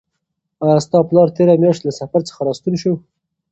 [0.63, 2.93] آیا ستا پلار تېره میاشت له سفر څخه راستون شو؟